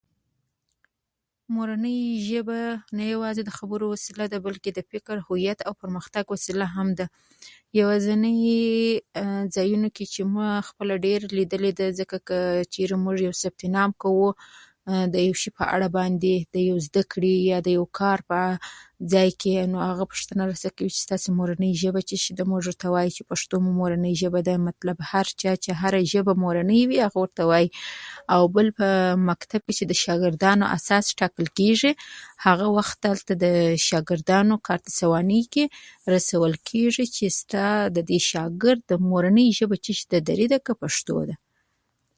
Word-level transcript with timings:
مورنی 1.55 1.97
ژبه 2.29 2.59
نه 2.97 3.05
یوازې 3.13 3.41
د 3.45 3.49
خبرو 3.57 3.85
وسیله 3.93 4.25
ده 4.33 4.37
بلکه 4.45 4.69
د 4.77 4.87
فکر، 4.91 5.15
هویت 5.29 5.59
او 5.67 5.73
پرمختک 5.81 6.25
وسیله 6.29 6.65
هم 6.75 6.87
ده. 6.99 7.05
يوازيني 7.79 8.35
ځایونو 9.55 9.87
کي 9.95 10.05
چا 10.15 10.49
خپله 10.69 10.93
ډیر 11.05 11.19
لیدلي 11.37 11.71
دي 11.77 11.77
ده، 11.79 11.87
ځکه 11.99 12.17
که 12.27 12.39
چیري 12.73 12.97
موږ 13.03 13.15
یو 13.27 13.33
نوم 13.37 13.41
ليکنه 13.43 13.85
کوو 14.01 14.27
د 15.13 15.15
یو 15.27 15.35
شي 15.41 15.49
په 15.57 15.63
اړه 15.73 15.87
باندي 15.97 16.35
د 16.53 16.55
یو 16.69 16.77
زده 16.87 17.01
کړي 17.11 17.35
یا 17.51 17.57
یو 17.77 17.83
کار 17.99 18.19
اړه 18.29 18.49
ځای 19.13 19.29
کي 19.41 19.51
نو 19.73 19.77
هغه 19.89 20.05
پښتنه 20.11 20.41
را 20.49 20.55
څخه 20.61 20.71
کوي 20.77 20.89
چي 20.95 20.99
ستاسې 21.07 21.27
مورنۍ 21.39 21.71
ژبه 21.81 22.01
څه 22.09 22.15
شی 22.23 22.31
ده 22.39 22.43
ده. 22.47 22.49
موږ 22.51 22.61
ورته 22.67 22.85
وایو 22.93 23.15
چي 23.17 23.23
پښتو 23.31 23.55
مو 23.63 23.71
مورنۍ 23.79 24.13
ژبه 24.21 24.39
ده، 24.47 24.53
مطلب 24.69 24.97
هر 25.11 25.27
چا 25.41 25.51
چي 25.63 25.69
هره 25.81 25.99
ژبه 26.13 26.33
مورنۍ 26.43 26.79
وي 26.89 26.97
هغه 27.05 27.17
ورته 27.23 27.43
وايي. 27.49 27.67
او 28.33 28.41
بل 28.55 28.67
په 28.77 28.87
ښوونځي 29.25 29.59
کي 29.65 29.73
چي 29.77 29.83
د 29.91 29.93
زده 30.01 30.33
کوونکو 30.41 30.71
اساس 30.77 31.05
ټاکل 31.19 31.45
کیږي، 31.57 31.91
هغه 32.45 32.65
وخت 32.77 32.99
هلته 33.11 33.33
د 33.43 33.47
شاګردانو 33.89 34.55
کارت 34.67 34.85
سوانح 34.99 35.43
کي 35.53 35.63
رسول 36.15 36.53
کیږي 36.69 37.05
چي 37.15 37.25
ستا 37.39 37.67
ددي 37.97 38.19
زده 38.31 38.59
کوونکي 38.61 39.09
مورنۍ 39.11 39.47
ژبه 39.59 39.75
څه 39.83 39.91
شي 39.97 40.05
ده، 40.11 40.17
پښتو 40.19 40.35
ده 40.49 40.67
که 40.67 40.83
دري 40.83 41.31
ده. 41.31 41.35